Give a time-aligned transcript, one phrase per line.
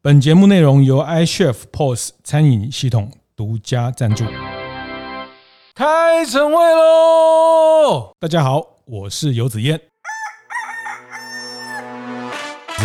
[0.00, 4.24] 本节目内容由 iChef POS 餐饮系统独家赞助。
[5.74, 8.12] 开晨会喽！
[8.20, 9.80] 大家好，我是游子燕。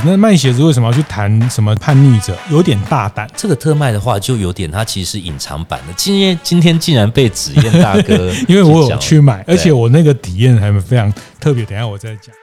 [0.04, 2.36] 那卖鞋子为什么要去谈什么叛逆者？
[2.50, 3.30] 有点大胆。
[3.38, 5.94] 这个特卖的话，就有点它其实是隐藏版的。
[5.94, 11.64] 今天今天竟然被子燕大哥， 因为我有去买，而且我那个体验还非常特别。
[11.64, 12.34] 等一下我再讲。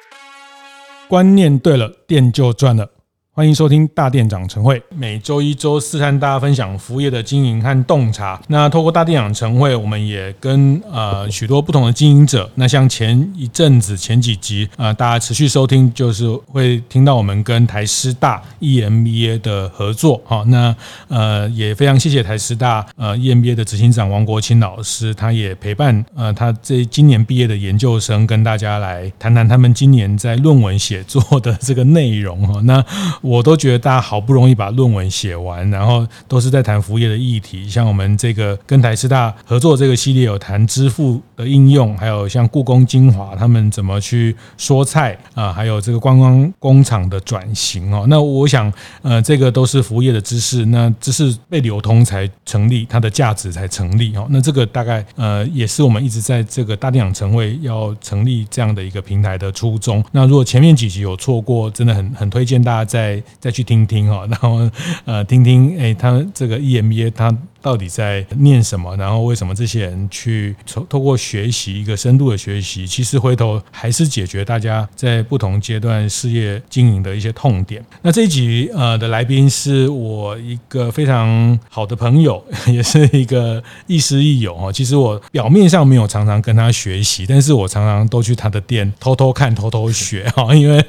[1.09, 2.89] 观念对了，店就赚了。
[3.33, 8.39] 欢迎收听大店长晨会，每周一、周四和大家分享服务业的经营和洞察。
[8.49, 12.51] 那透过大店长晨会，我们也跟呃许多不同的经营者。
[12.57, 20.21] 那像前一阵子、前几集、呃，大家持续收听，就是会听到我们跟台师大 EMBA 的合作。
[20.25, 20.75] 好，那
[21.07, 32.61] 呃也非常谢谢台师大呃 EMBA 的执行长王国清老师，他也陪伴呃他这今年毕业的研究生，跟大家来谈谈他们今年在论文写作的这个内容哈。
[32.65, 32.85] 那
[33.21, 48.07] 我都觉得大家好不容易把论文写完，然后都是在谈服务业的议题，像我们这个跟台师大合作这个系列有谈支付的应用，还有像故宫精华他们怎么去说菜啊，还有这个观光工厂的转型哦。
[48.09, 54.27] 那我想，呃，这个都是服务业的知识，那知识被流通才成立，它的价值才成立哦。
[54.31, 60.03] 那这个大概呃也是我们一直在这个大电影城会要成立这样的一个平台的初衷。
[60.13, 63.10] 那如果前面几集有错过，真的很很推荐大家在。
[63.39, 64.71] 再去听听哈，然后
[65.05, 67.37] 呃，听听哎，他这个 EMBA 他。
[67.63, 68.97] 到底在念什么？
[68.97, 77.85] 然后为什么这些人去透透过学习一个深度的学习，其实回头还是解决大家在不同阶段事业经营的一些痛点。
[78.03, 84.73] 那这一集呃的来宾是我一个非常好的朋友， 也是一个亦师亦友哈。
[84.73, 90.53] 其实我表面上没有常常跟他学习，但是我常常都去他的店偷偷看、偷偷学哈。
[90.57, 90.83] 因为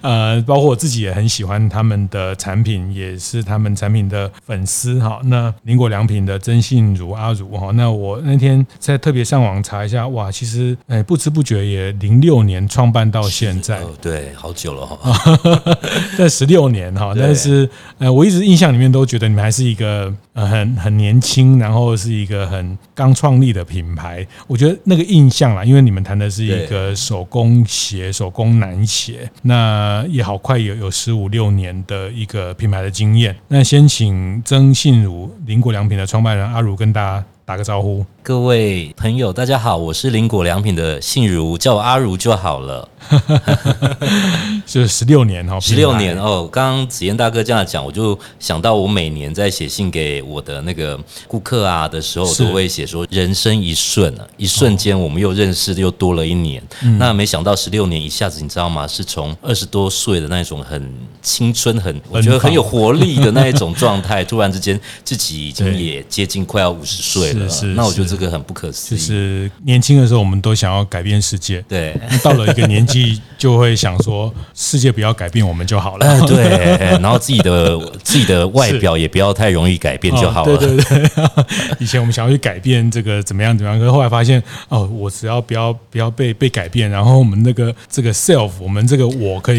[0.00, 5.20] 呃，包括我自己也很喜欢他们的产品，也是他们产品的粉丝哈。
[5.24, 6.13] 那林果良品。
[6.20, 15.38] 的曾信如阿如哈，那我那天在特别上网查一下，哇，其实哎，不知不觉也零六年创办到现在，对，好久了哈，
[16.18, 17.68] 在十六年哈，但是
[17.98, 24.26] 呃，我一直印象里面都觉得你们还是一个呃很很年轻，然后是一个很刚创立的品牌。
[24.46, 33.34] 我觉得那个印象啦，因为你们谈的是一个手工鞋、手工男鞋，那也好快有有十五六年的一个品牌的经验。
[33.48, 36.06] 那先请曾信如林国良品的。
[36.06, 42.88] 创办人阿如跟大家打个招呼，各位朋友，大家好，我是林果良品的信如，叫我阿如就好了。
[44.66, 46.48] 是十六年哦，十六年哦。
[46.50, 56.62] 刚刚子燕大哥这样讲，我就想到我每年在写信给我的那个顾客啊的时候，都会写说人生一瞬啊，一瞬间我们又认识又多了一年。
[56.98, 58.88] 那没想到十六年一下子，你知道吗？
[58.88, 60.90] 是从二十多岁的那种很
[61.20, 67.48] 青春、很我觉得很有活力的那一种状态， 突然之间自己已经也接近快要五十岁了。
[67.48, 68.98] 是，那我觉得这个很不可思议。
[68.98, 71.62] 就是年轻的时候，我们都想要改变世界。
[71.68, 73.20] 对，到了一个年纪。
[73.36, 76.20] 就会想说，世界不要改变我们就好了。
[76.26, 80.56] 对，然后自己的 自己的外表也不要太容易改变就好了。
[80.56, 81.10] 对对对，
[81.78, 89.58] 以前我们想要去改变这个怎么样怎么样，可是后来发现，哦，我只要不要不要被被改变，然后我们那个这个 self，我们这个我可以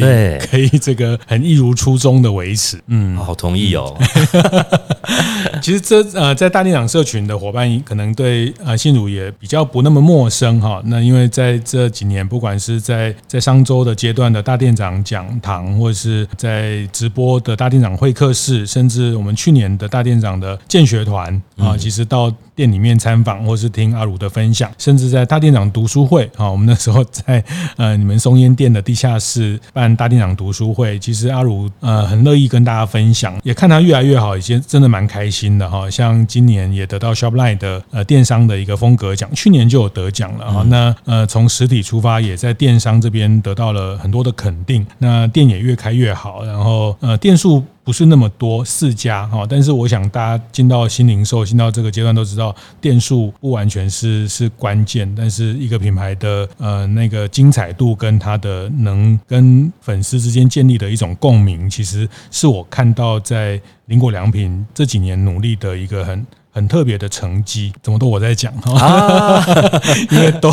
[0.50, 2.82] 可以这个很一如初衷的维持。
[2.88, 3.96] 嗯，好同意哦。
[5.62, 10.82] 其实这呃，在大店长社群的伙伴可能对呃信如也比较不那么陌生哈。
[10.86, 27.44] 那因为在这几年，不管是在在商周的阶段的大店长讲堂，或者是在直播的大店长会客室，甚至我们去年的大店长的建学团啊，其实到店里面参访，或是听阿鲁的分享，甚至在大店长读书会啊，我们那时候在
[27.78, 35.90] 呃你们松烟店的地下室办大店长读书会，其实阿鲁呃很乐意跟大家分享，也看他越来越好，已经真的蛮开心的哈。
[35.90, 40.64] 像今年也得到 Shopline 的呃电商的一个风格奖，去年就有得奖了哈。
[40.70, 66.26] 那呃从实体出发，也在电商这边得到了很多的肯定，那店也越开越好，然后呃店数不是那么多四家哈，但是我想大家进到新零售，进到这个阶段都知道，店数不完全是是关键，但是一个品牌的呃那个精彩度跟它的能跟粉丝之间建立的一种共鸣，其实是我看到在林果良品这几年努力的一个很。
[66.56, 69.46] 很特别的成绩，怎么都我在讲啊？
[70.10, 70.50] 因为都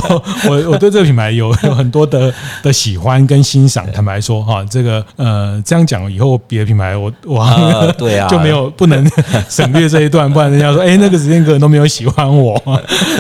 [0.49, 3.87] 我我对这个品牌有有很多的的喜欢跟欣赏。
[3.93, 8.29] 坦白说哈，这个呃这样讲以后别的品牌我我、啊、对啊。
[8.33, 9.09] 就没有不能
[9.49, 12.61] 省略这一段，不然人家说哎那个子健哥都没有喜欢我，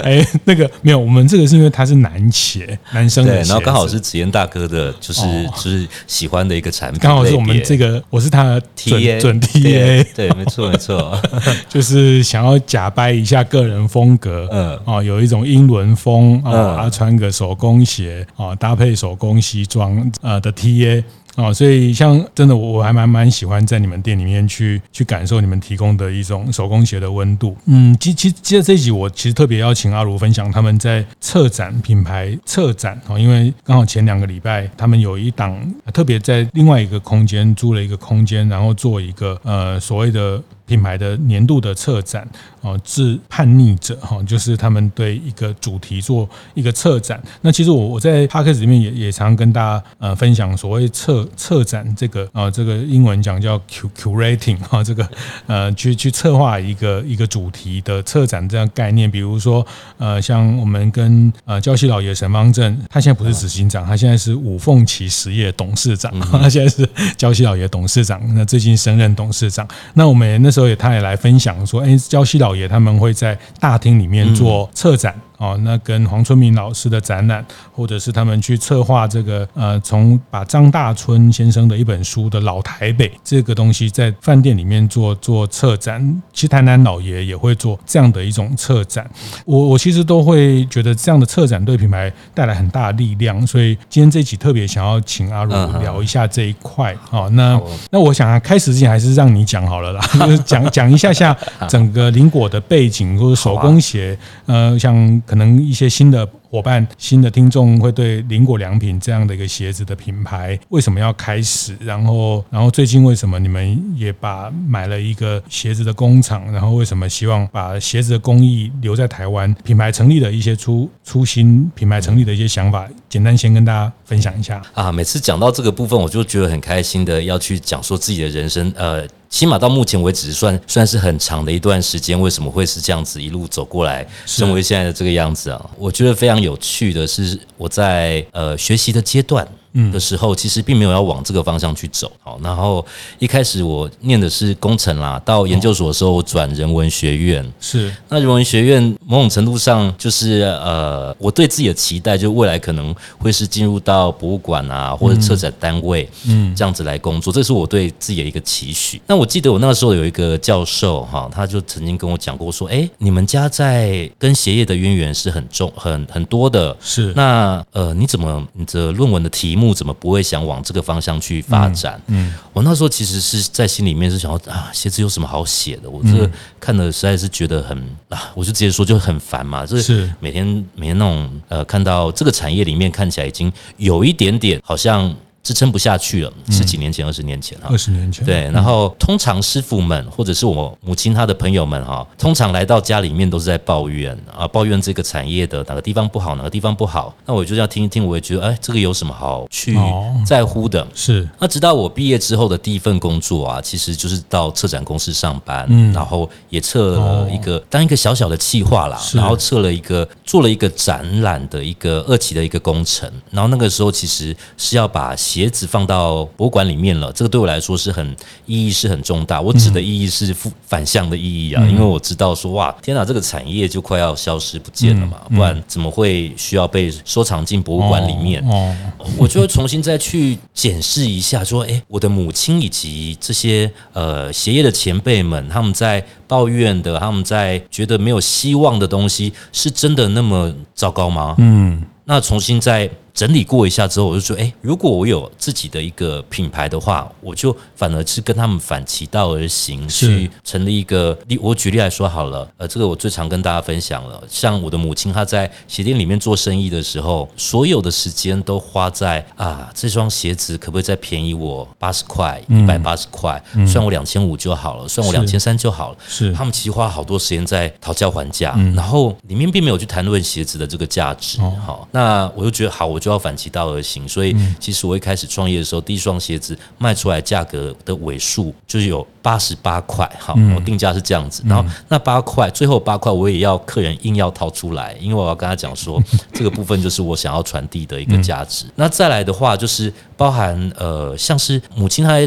[0.03, 11.21] 哎那个没有，我们这个是因为他是男鞋男生的，然后刚好是子健大哥的，就是、哦、就是喜欢的一个产品，刚好是我们这个我是他的准 TA 准 TA，对，没错没错，
[11.69, 21.05] 就是想要假掰一下个人风格，嗯哦，有一种英伦风啊，他、嗯、穿个手工鞋啊，搭配手工西装呃的 TA。
[21.35, 27.57] 哦，所以像真的，我我还蛮蛮喜欢在你们店里面去去感受你们提供的一种手工鞋的温度。
[27.65, 35.59] 嗯，其其接着这一集，我其实特别邀请阿如分享他们在策展品牌策展哦，因为刚好前两个礼拜他们有一档
[35.95, 40.43] 特别在另外一个空间租了一个空间，然后做一个呃所谓的。
[40.65, 42.27] 品牌的年度的策展
[42.63, 47.23] 哦，致叛逆者哈，就是他们对一个主题做一个策展。
[47.43, 53.61] 那其实我我在 Podcast 里面也也常跟大家呃分享所谓策策展这个啊，这个英文讲叫
[53.97, 55.09] curating 哈，这个
[55.47, 59.09] 呃去去策划一个一个主题的策展这样概念。
[59.09, 59.65] 比如说
[59.99, 66.89] 呃，像我们跟呃礁溪老爷沈方正，他现在不是执行长，他现在是五凤旗实业董事长， 他现在是
[67.19, 69.69] 礁溪老爷董事长，那最近升任董事长。
[69.95, 70.63] 那我们那时候。
[70.63, 89.05] 也他也来分享说：“哎，礁溪老爷他们会在大厅里面做策展。”哦，那跟黄春明老师的展览，或者是他们去策划这个呃，从把张大春先生的一本书的老台北这个东西在饭店里面做做策展，其实台南老爷也会做这样的一种策展。
[89.45, 96.97] 我我其实都会觉得这样的策展对品牌带来很大的力量，所以今天这期特别想要请阿如聊一下这一块。
[97.11, 97.61] 哦，那
[97.91, 101.37] 那我想啊，开始之前还是让你讲好了啦， 就是讲讲一下下
[101.69, 104.17] 整个林果的背景或者手工鞋，
[104.47, 105.21] 呃，像。
[105.33, 106.29] 可能一些新的。
[106.53, 111.75] 伙伴，新的听众会对林果良品这样的一个鞋子的品牌为什么要开始？
[111.81, 116.53] 然后，然后最近为什么你们也把买了一个鞋子的工厂？
[116.53, 119.51] 然后为什么希望把鞋子的工艺留在台湾？
[119.65, 124.93] 品牌成立的一些初初心，品牌成立的一些想法，简单先跟大家分享一下啊。
[124.93, 128.71] 每次讲到这个部分，我就觉得很开心的要去讲说自己的人生。
[128.77, 135.71] 呃，起码到目前为止算算是很长的一段时间，为什么会是这样子一路走过来，成为现在的这个样子啊？
[135.79, 136.42] 我觉得非常。
[136.43, 139.49] 有趣的是，我在呃学习的阶段。
[139.75, 142.11] 嗯的时候，其实并没有要往这个方向去走。
[142.23, 142.85] 好，然后
[143.19, 147.45] 一开始我念的是工程啦，到研究所的时候我转人文学院。
[147.61, 159.01] 是，那人文学院某种程度上就是呃，我对自己的期待，就未来可能会是进入到博物馆啊，或者策展单位，嗯，这样子来工作，这是我对自己的一个期许。
[159.07, 166.77] 那我记得我那个时候有一个教授哈，他就曾经跟我讲过说，哎，你们家在跟鞋业的渊源是很重、很很多的。
[166.81, 169.62] 是，那呃，你怎么你的论文的题目？
[169.75, 172.01] 怎么不会想往这个方向去发展？
[172.07, 175.91] 嗯，嗯，我那时候其实是在心里面是想要啊，写字有什么好写的？
[175.91, 177.77] 我这个看的实在是觉得很
[178.09, 179.67] 啊，我就直接说就很烦嘛。
[179.67, 185.15] 就是每天每天那种呃，看到这个产业里面看起来已经有一点点好像。
[185.43, 188.49] 支撑不下去了，十几年前、二十年前哈，二十年前对。
[188.53, 197.13] 然后通常师傅们或者是我母亲她的朋友们哈，通常来到家里面都是在抱怨啊，抱怨这个产业的哪个地方不好，哪个地方不好。
[197.27, 199.77] 那我就要听一听，我也觉得哎，这个有什么好去
[200.25, 200.87] 在乎的？
[200.95, 201.29] 是。
[201.41, 213.11] 那直到我毕业之后的第一份工作啊，其实就是到策展公司上班，嗯，然后也测了一个当一个小小的企划啦，然后测了一个做了一个展览的一个二期的一个工程。
[213.33, 215.17] 然后那个时候其实是要把。
[215.33, 218.07] 鞋子放到博物馆里面了，这个对我来说是很
[218.45, 219.41] 意义是很重大。
[219.41, 228.47] 我指的意义是负反向的意义啊，因为我知道说哇，天哪，这个产业就快要消失不见了嘛，不然怎么会需要被收藏进博物馆里面？
[228.47, 228.77] 哦，
[229.17, 241.35] 我就会重新再去检视一下，说，诶，我的母亲以及这些呃鞋业的前辈们，他们在抱怨的，他们在觉得没有希望的东西，是真的那么糟糕吗？
[241.39, 242.91] 嗯，那重新再。
[243.15, 251.17] 整理过一下之后，我就说，哎，如果我有自己的一个品牌的话，我就反而是跟他们反其道而行，去成立一个。
[251.29, 254.23] 例我举例来说好了，呃，这个我最常跟大家分享了。
[254.29, 265.99] 像我的母亲，她在鞋店里面做生意的时候，所有的时间都花在啊，这双鞋子可不可以再便宜我八十块、一百八十块，算我两千五就好了，算我两千三就好了。
[266.09, 271.39] 是，他们其实花好多时间在讨价还价，然后里面并没有去谈论鞋子的这个价值。
[271.41, 273.02] 好，那我就觉得好，我。
[273.03, 281.43] 就要反其道而行，所以其实我一开始创业的时候，第一双鞋子卖出来价格的尾数就是有八十八块，好，我定价是这样子。
[281.47, 286.03] 然后那八块，最后八块我也要客人硬要掏出来，因为我要跟他讲说，
[286.35, 288.67] 这个部分就是我想要传递的一个价值。
[288.75, 292.19] 那再来的话，就是包含呃，像是母亲她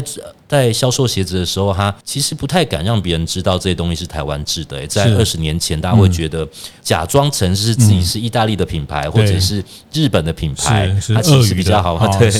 [0.48, 4.86] 在销售鞋子的时候，她其实不太敢让别人知道这些东西是台湾制的。
[4.86, 6.48] 在二十年前，大家会觉得
[6.80, 9.62] 假装成是自己是意大利的品牌，或者是
[9.92, 12.30] 日本的品牌，它其实比较好，对，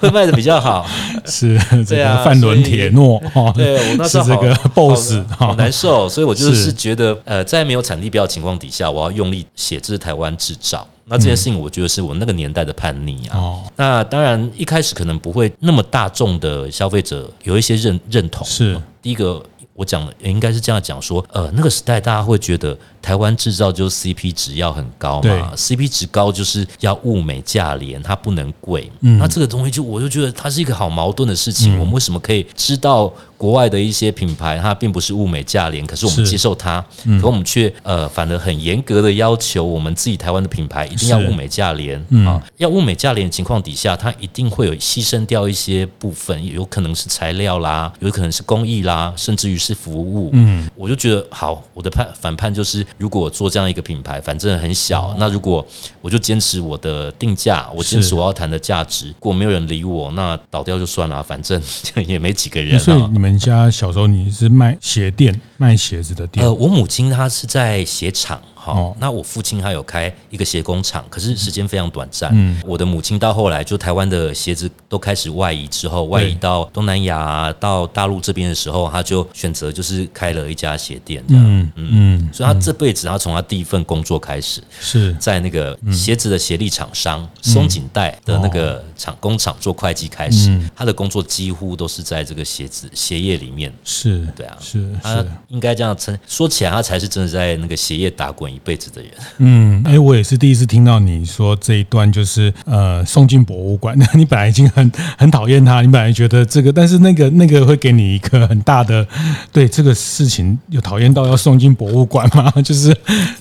[0.00, 0.84] 会卖的比较好。
[1.24, 1.56] 是
[1.88, 3.22] 对啊，范伦铁诺，
[3.54, 10.86] 对我那时候这个 BOSS 好难受，所以我就是觉得，呃，在没有产地标的情况底下，我要用力写这是台湾制造。
[11.06, 13.38] 那这件事情，我觉得是我那个年代的叛逆啊。
[13.38, 18.46] 哦，那当然一开始可能不会那么大众的消费者有一些认认同。
[18.46, 19.42] 是第一个，
[19.74, 22.76] 我讲的应该是这样讲说，呃，那个时代大家会觉得。
[23.04, 28.90] 台湾制造就是 CP 值要很高嘛，CP 值高就是要物美价廉，它不能贵。
[29.02, 31.78] 嗯，那这个东西就我就觉得它是一个好矛盾的事情。
[31.78, 36.82] 我们为什么可以知道国外的一些品牌它并不是物美价廉，可是我们接受它，
[37.20, 50.30] 可我们却呃反而很严格的要求我们自己台湾的品牌一定要物美价廉啊，要物美价廉的情况底下，它一定会有牺牲掉一些部分，有可能是材料啦，有可能是工艺啦，甚至于是服务。
[50.32, 52.86] 嗯，我就觉得好，我的判反叛就是。
[52.98, 55.66] 如果做这样一个品牌，反正很小，那如果
[56.00, 61.60] 我就坚持我的定价，我坚持我要谈的价值，如果没有人理我，那倒掉就算了，反正
[62.06, 62.78] 也没几个人。
[62.78, 66.44] 所以你们家小时候你是卖鞋店，卖鞋子的店？
[66.44, 68.40] 呃，我母亲她是在鞋厂。
[68.64, 72.30] 好，那我父亲他有开一个鞋工厂，可是时间非常短暂。
[72.32, 81.44] 嗯，我的母亲到后来就台湾的鞋子都开始外移之后，外移到东南亚、到大陆这边的时候，他就选择就是开了一家鞋店这样。
[81.46, 93.70] 嗯嗯，所以他这辈子他从他第一份工作开始是在那个鞋子的鞋力厂商松紧带的那个厂工厂做会计开始，他的工作几乎都是在这个鞋子鞋业里面。
[93.84, 96.18] 是，对啊，是他应该这样称。
[96.26, 98.53] 说起来，他才是真的在那个鞋业打滚。
[98.54, 103.96] 一辈子的人，嗯，哎，我也是第一次听到你说这一段，就是呃，送进博物馆。
[103.98, 109.06] 那 你本来已经很很讨厌他，你本来觉得这个，但是那个那个会给你一个很大的，
[109.52, 112.50] 对这个事情有讨厌到要送进博物馆吗？
[112.62, 112.96] 就是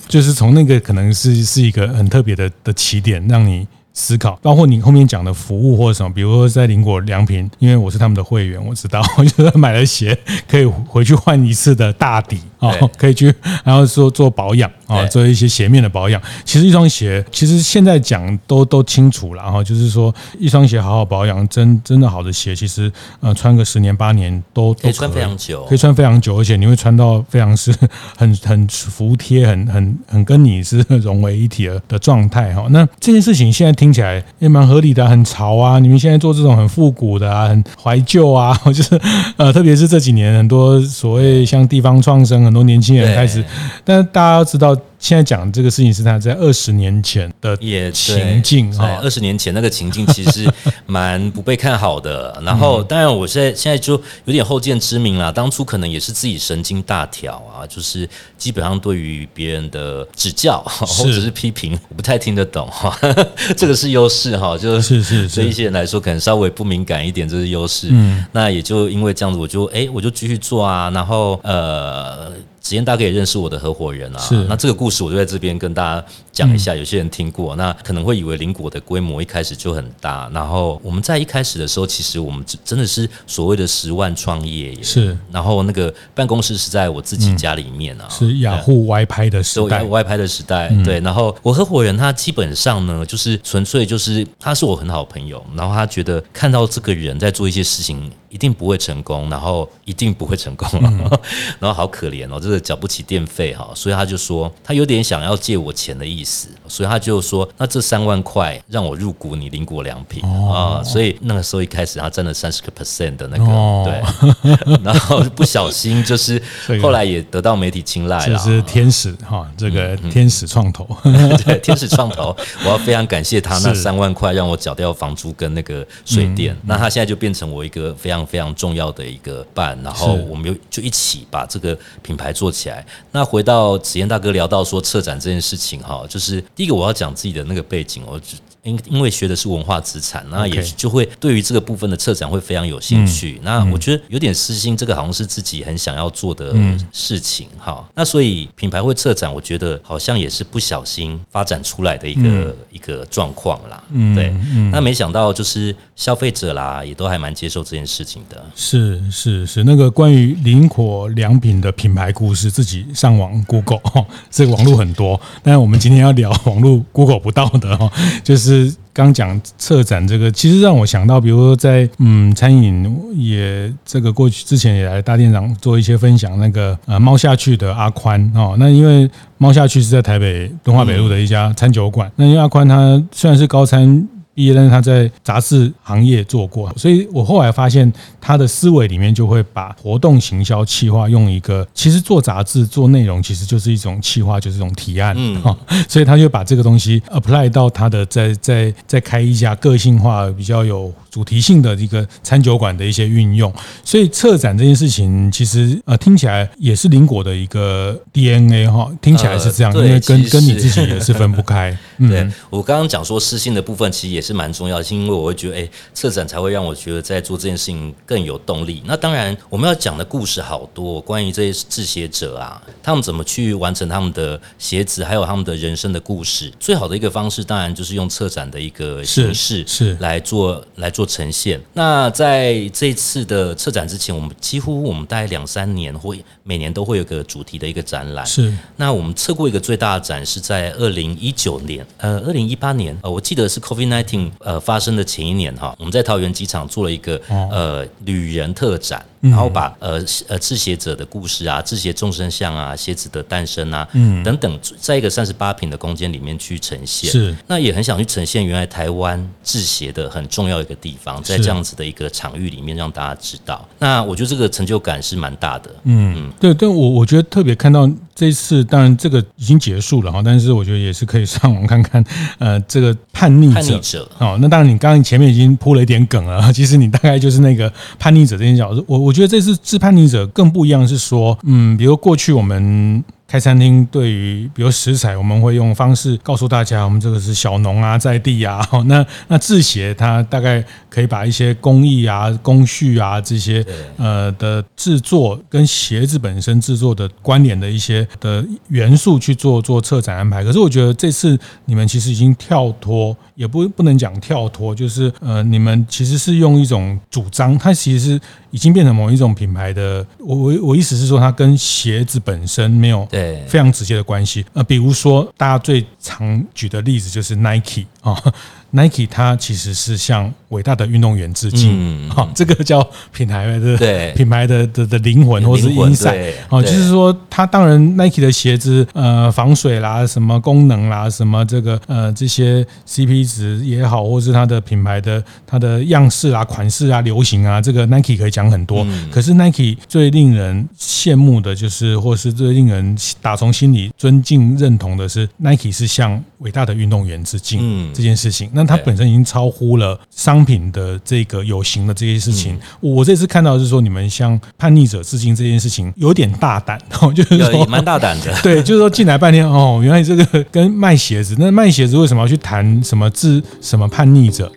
[0.08, 3.68] 就是从那个可能是是一个很特别的的起点，让你。
[3.96, 10.18] 思考，包括你后面讲的服务或者什么，比如说在林果良品，因为我是他们的会员，我知道，我觉得买了鞋
[10.50, 16.22] 可以回去换一次的大底啊，可以去，然后说做保养啊，做一些鞋面的保养。
[16.46, 27.72] 其实一双鞋，其实现在讲都都清楚了哈，就是说一双鞋好好保养，真真的好的鞋，其实呃穿个十年八年都可以穿非常久，可以穿非常久，而且你会穿到非常是
[28.18, 32.66] 很很服帖，很很很跟你是融为一体的的状态哈。
[32.70, 33.74] 那这件事情现在。
[33.84, 35.80] 听起来也蛮合理的，很潮啊！
[35.80, 38.98] 你们现在做这种很复古的啊，很怀旧啊， 就是
[39.36, 43.44] 呃，特别是这几年很多所谓像地方创生，很多年轻人开始，
[43.84, 44.78] 但是大家要知道。
[45.04, 50.50] 现在讲这个事情是他在二十年前的也情境啊，二十年前那个情境其实
[50.86, 52.34] 蛮不被看好的。
[52.42, 55.30] 然后，当然我现在现在就有点后见之明了。
[55.30, 62.98] 当初可能也是自己神经大条啊，就是基本上对于别人的指教 或者是批评，我不太听得懂哈。
[63.58, 67.90] 这个是优势哈，就是是对一些人来说可能稍微不敏感一点，这是优势。
[67.92, 70.90] 嗯，那也就因为这样子，我就哎，我就继续做啊。
[70.92, 72.32] 然后呃。
[72.64, 74.44] 子彦大家可以认识我的合伙人啊，是。
[74.46, 76.76] 那这个故事我就在这边跟大家讲一下。
[76.76, 80.30] 有些人听过，那可能会以为林果的规模一开始就很大。
[80.34, 85.16] 然后我们在一开始的时候，其实我们真的是所谓的十万创业，是。
[85.32, 90.68] 然后那个办公室是在我自己家里面啊，是雅虎外拍的时代，外拍的时代。
[90.84, 98.12] 对，然后我合伙人他基本上呢，就是纯粹就是他是我很好的朋友，然后他觉得看到这个人在做一些事情。
[98.34, 100.68] 一定不会成功，然后一定不会成功，
[101.62, 113.46] 然后好可怜哦，这个缴不起电费哈，所以他就说他有点想要借我钱的意思，所以他就说那这三万块让我入股你林果良品啊，所以那个时候一开始他占了三十个 percent 的那个
[113.86, 116.42] 对， 然后不小心就是
[116.82, 120.88] 后来也得到媒体青睐了，就是天使哈，这个天使创投，
[121.46, 128.24] 对，天使创投，我要非常感谢他那三万块让我缴掉房租跟那个水电，那他现在就变成我一个非常。
[128.34, 132.84] 非常重要的一个伴，然后我们又就一起把这个品牌做起来。
[133.12, 138.22] 那回到子燕大哥聊到说策展这件事情哈，就是第一个我要讲自己的那个背景，我
[138.64, 143.40] 因因为学的是文化资产，那也就会对于这个部分的策展会非常有兴趣。
[143.40, 146.56] 嗯、那我觉得有点私心，这个好像是自己很想要做的
[146.92, 147.86] 事情哈、嗯。
[147.96, 153.84] 那所以品牌会策展，我觉得好像也是不小心发展出来的一个、嗯、一个状况啦。
[153.92, 154.34] 嗯，对。
[154.72, 158.44] 那没想到就是消费者啦，也都还蛮接受这件事情的。
[158.56, 165.20] 是是是，那个关于灵活良品的品牌故事，自己上网 Google 哈，这个网络很多。
[165.44, 167.92] 但是我们今天要聊网络 Google 不到的哈，
[168.24, 184.08] 就是是刚讲策展这个，其实让我想到，比如说在嗯餐饮也这个过去之前也来大店长做一些分享，那个呃猫下去的阿宽哦，那因为猫下去是在台北敦化北路的一家餐酒馆，那因为阿宽他虽然是高餐。
[184.34, 195.42] 毕业，但是他在杂志行业做过，所以我后来发现他的思维里面就会把活动行销企划用一个，其实做杂志做内容其实就是一种企划，就是一种提案，嗯，
[195.88, 211.78] 所以他就把这个东西 apply 到他的在在在开一家个性化比较有主题性的一个餐酒馆的一些运用，所以策展这件事情其实呃听起来也是林果的一个 DNA 哈，听起来是这样，因为跟跟你自己也是分不开。
[212.00, 218.82] 对，我刚刚讲说私信的部分其实也是蛮重要的，是因为我会觉得，哎，策展才会让我觉得在做这件事情更有动力。
[218.86, 226.52] 那当然，我们要讲的故事好多，关于这些制鞋者啊，他们怎么去完成他们的鞋子，还有他们的人生的故事。
[226.60, 231.60] 最好的一个方式，当然就是用策展的一个形式是来做来做呈现。
[231.74, 238.26] 那在这次的策展之前，我们几乎我们大概两三年会每年都会有个主题的一个展览。
[238.26, 238.54] 是。
[238.78, 244.13] 那我们测过一个最大的展是在二零一九年，呃，二零一八年，呃，我记得是 COVID-19。
[244.40, 257.10] 呃，发生的前一年哈，我们在桃园机场做了一个呃旅人特展，然后把呃呃制鞋者的故事啊，制鞋众生相啊，鞋子的诞生啊，嗯等等，在一个三十八平的空间里面去呈现。
[257.10, 263.68] 是，那也很想去呈现原来台湾制鞋的很重要一个地方，在这样子的一个场域里面让大家知道。
[263.80, 265.70] 那我觉得这个成就感是蛮大的。
[265.84, 272.04] 嗯嗯，对，但我我觉得特别看到这一次，当然这个已经结束了哈，但是我觉得也是可以上网看看，
[272.40, 274.10] 呃，这个叛逆者。
[274.18, 276.52] 哦，那当然，你刚刚前面已经铺了一点梗了。
[276.52, 278.84] 其实你大概就是那个叛逆者这件角色。
[278.88, 283.04] 我我我觉得这次自叛逆者更不一样，是说，嗯，比如过去我们。
[283.34, 288.64] 开餐厅对于比如食材，我们会用方式告诉大家，我们这个是小农啊，在地啊。
[288.86, 293.66] 那那制鞋，它大概可以把一些工艺啊、工序啊这些
[293.98, 300.44] 呃的制作跟鞋子本身制作的关联的一些的元素去做做策展安排。
[300.44, 301.36] 可是我觉得这次
[301.66, 308.22] 你们其实已经跳脱，也不不能讲跳脱，就是呃，你们其实是用一种主张，它其实
[308.52, 310.06] 已经变成某一种品牌的。
[310.20, 313.08] 我我我意思是说，它跟鞋子本身没有。
[313.10, 314.46] 对，非常直接的关系。
[314.54, 318.16] 呃，比如说大家最常举的例子就是 Nike 啊。
[318.76, 324.14] Nike 它其实是像伟大的运动员致敬，好、嗯，这个叫品牌的对。
[324.16, 338.86] 品牌的的的灵魂或是 insight，哦，就是说它当然 Nike 的鞋子呃防水啦，什么功能啦，什么这个呃这些 CP 值也好，或是它的品牌的它的样式啊、款式啊、流行啊，这个 Nike 可以讲很多。
[339.12, 347.92] 可是 Nike 最令人羡慕的就是，或是最令人打从心里尊敬认同的是，Nike 是向伟大的运动员致敬嗯。
[347.94, 348.50] 这件事情。
[348.54, 352.58] 那它本身已经超乎了商品的这个有形的这些事情。
[352.80, 356.80] 我这次看到的是说，你们向叛逆者致敬这件事情有点大胆，
[357.16, 358.34] 就是说也蛮大胆的。
[358.42, 364.52] 对，就是说进来半天哦，原来这个 跟卖鞋子，那卖鞋子为什么要去谈什么致什么叛逆者？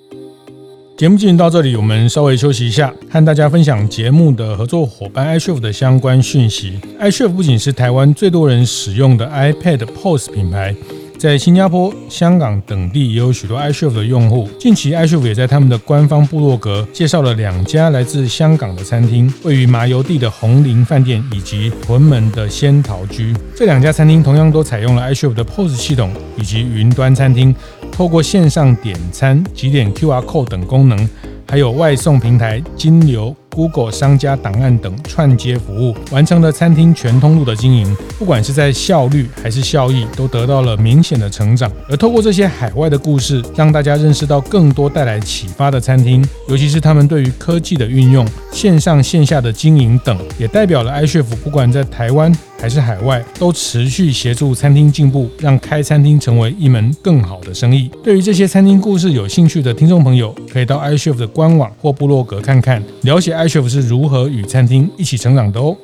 [0.97, 6.81] 节目进行到这里，我们稍微休息一下，和大家分享节目的合作伙伴 iChef 的相关讯息。
[6.99, 10.75] iChef 不仅是台湾最多人使用的 iPad POS 品牌。
[11.19, 14.49] 在新加坡、香港等地也有许多 iChef 的用户。
[14.61, 23.35] 近期，iChef 也在他们的官方部落格介绍了两家来自香港的餐厅，位于麻油地的红林饭店以及屯门的仙桃居。
[23.55, 27.55] 这两家餐厅同样都采用了 iChef 的 POS 系统以及云端餐厅，
[27.91, 31.09] 透过线上点餐、几点 QR Code 等功能，
[31.49, 33.35] 还有外送平台金流。
[33.57, 37.97] Google 商家档案等串接服务，完成了餐厅全通路的经营。
[38.19, 41.73] 不管是在效率还是效益，都得到了明显的成长。
[41.89, 57.91] 而透过这些海外的故事，让大家认识到更多带来启发的餐厅，尤其是他们对于科技的运用、线上线下的经营等，也代表了 iChef 不管在台湾还是海外，都持续协助餐厅进步，让开餐厅成为一门更好的生意。
[58.03, 65.77] 对于这些餐厅故事有兴趣的听众朋友，可以到 iChef 的官网或部落格看看，了解 iChef 是如何与餐厅一起成长的哦。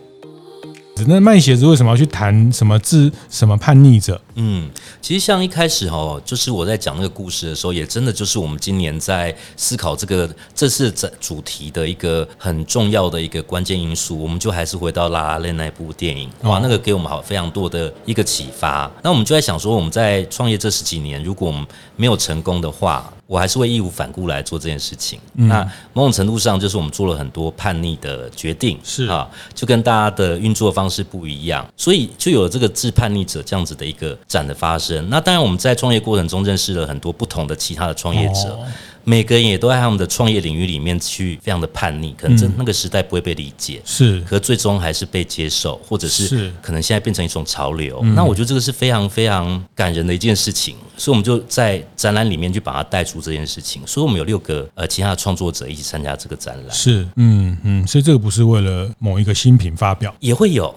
[1.03, 4.21] 子，那卖鞋子为什么要去谈什么自什么叛逆者？
[4.35, 14.19] 嗯，其实像一开始哦，就是我在讲那个故事的时候，也真的就是我们今年在思考这个这次主题的一个很重要的一个关键因素。
[14.19, 18.91] 我们就还是回到《La La Land》那部电影，哇，那个给我们好非常多的一个启发。
[19.03, 25.19] 那我们就在想说，我们在创业这十几年，如果我们没有成功的话，我还是会义无反顾来做这件事情。
[25.37, 35.09] 嗯、那某种程度上，就是我们做了很多叛逆的决定，是啊，就跟大家的运作方式不一样，所以就有了这个自叛逆者这样子的一个展的发生。
[35.09, 38.51] 那当然，我们在创业过程中认识了很多不同的其他的创业者。
[38.51, 38.67] 哦
[39.05, 48.01] 每个人也都在他们的创业领域里面去非常的叛逆，可能在那个时代不会被理解，嗯、是，可最终还是被接受，或者是可能现在变成一种潮流。
[48.03, 53.83] 嗯、那我觉得这个是非常非常感人的一件事情，所以我们就在展览里面去把它带出这件事情。
[53.87, 60.73] 所以我们有六个呃其他的创作者一起参加这个展览，是，嗯嗯，所以这个不是为了某一个新品发表，也会有。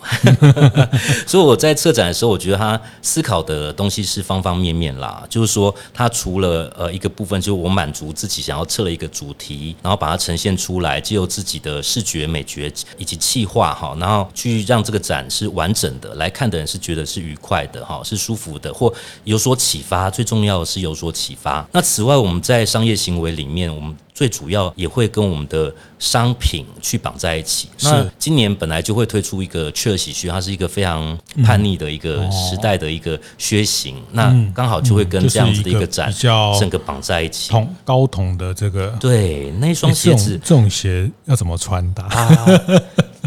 [1.27, 8.14] 所以我在策展的时候，我觉得他思考的东西是方方面面啦，就是说他除了呃一个部分，就是我满足。
[8.15, 18.91] 自己想要测了一个主题，然后把它呈现出来，借由自己的视觉美学以及气化哈，然后去让这个展是完整的，来看的人是觉得是愉快的哈，是舒服的，或
[19.25, 20.09] 有所启发。
[20.09, 21.67] 最重要的是有所启发。
[21.73, 27.67] 那此外，我们在商业行为里面，我们最主要也会跟我们的商品去绑在一起。
[27.83, 34.01] 那今年本来就会推出一个雀儿喜靴，它是一个非常叛逆的一个时代的一个靴型。
[34.13, 36.09] 那刚好就会跟这样子的一个展
[36.57, 37.51] 整个绑在一起。
[37.51, 42.07] 同高筒的这个对那双鞋子，这种鞋要怎么穿搭？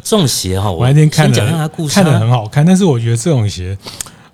[0.03, 3.77] 这种鞋哈，我那天看了，看的很好看，但是我觉得这种鞋。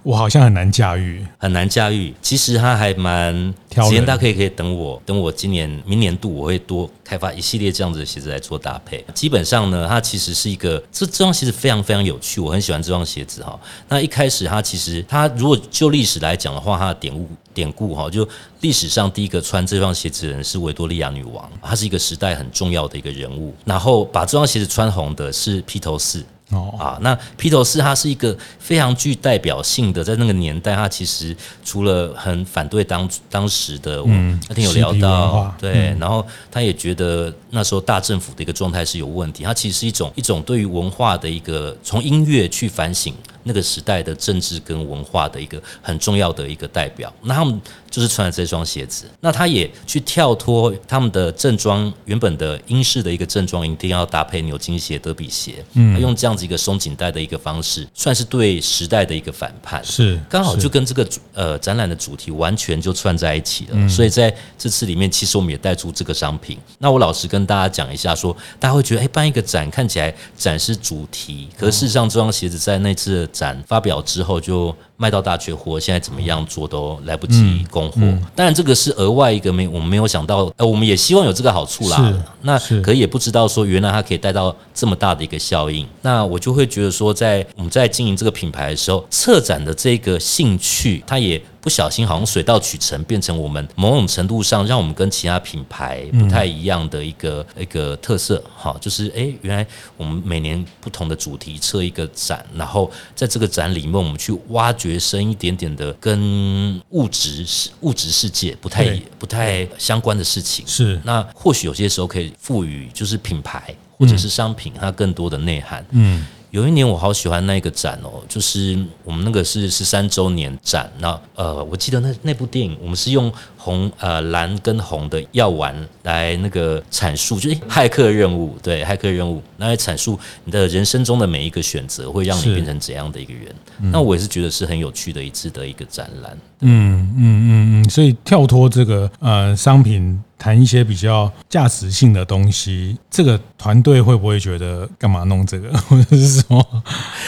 [0.04, 2.14] 我好像很难驾驭，很难驾驭。
[2.20, 3.34] 其实它还蛮，
[3.70, 9.02] 时间大家可以可以等我，等我今年明年度我会多开发一系列这样子的鞋子来做搭配。
[9.14, 13.58] 基本上呢，它其实是一个这这双鞋子非常非常有趣，我很喜欢这双鞋子哈。
[13.88, 18.28] 那一开始它其实它如果就历史来讲的话，它的典故典故哈，就
[18.60, 23.54] 历史上第一个穿这双鞋子的人是维多利亚女王，她是一个时代很重要的一个人物。
[23.64, 26.22] 然后把这双鞋子穿红的是披头士。
[26.50, 43.14] 哦啊，那披头士他是一个非常具代表性的，在那个年代，他其实除了很反对当当时的，嗯，那天有聊到，对，嗯、然后他也觉得那时候大政府的一个状态是有问题，他其实是一种一种对于文化的一个从音乐去反省。
[43.44, 49.04] 那个时代的政治跟文化的一个很重要的一个代表，那他们就是穿了这双鞋子。
[49.20, 59.84] 那他也去跳脱他们的正装，原本的英式的一个正装一定要搭配牛津鞋、德比鞋，嗯，用这样子一个松紧带的一个方式，算是对时代的一个反叛。
[59.84, 63.70] 是，刚好就跟这个呃展览的主题完全就串在一起了。
[63.74, 66.58] 嗯，所以在这次里面，其实我们也带出这个商品。
[66.78, 73.28] 那我老实跟大家讲一下说，说大家会觉得，哎，办一个展看起来展示主题，可是事实上这双鞋子在那次。
[73.34, 78.00] 展发表之后就卖到大缺货，现在怎么样做都来不及供货。
[78.34, 82.14] 当然，这个是额外一个没我们没有想到，呃，我们也希望有这个好处啦。
[82.42, 85.84] 那可也不知道说，原来它可以带到这么大的一个效应。
[86.02, 91.42] 那我就会觉得说，在我们在经营这个品牌的时候，策展的这个兴趣，它也。
[91.64, 98.44] 不小心，好像水到渠成，变成我们某种程度上，让我们跟其他品牌不太一样的一个、嗯、一个特色。
[98.54, 110.66] 好，就是哎，原来我们每年不同的主题设一个展，然后在这个展里面，我们去挖掘深一点点的跟物质世物质世界不太不太相关的事情。
[110.66, 115.82] 是，那或许有些时候可以赋予就是品牌或者是商品它更多的内涵。
[115.92, 116.26] 嗯。
[116.54, 120.88] 有一年我好喜欢那个展哦，就是我们那个是十三周年展。
[121.00, 133.52] 那呃，我记得那那部电影，我们是用红呃蓝跟红的药丸来那个阐述，就是骇客任务，对，骇客任务，那来阐述你的人生中的每一个选择会让你变成怎样的一个人。
[133.80, 136.38] 嗯、那我也是觉得是很有趣的一次的一个展览。
[136.60, 140.22] 嗯嗯嗯嗯，所以跳脱这个呃商品。
[140.44, 146.60] 谈一些比较价值性的东西，这个团队会不会觉得干嘛弄这个， 或者是什么？